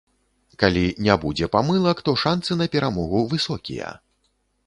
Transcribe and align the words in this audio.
Калі 0.61 0.85
не 1.07 1.17
будзе 1.25 1.49
памылак, 1.57 2.01
то 2.09 2.15
шанцы 2.23 2.51
на 2.61 2.69
перамогу 2.77 3.19
высокія. 3.35 3.93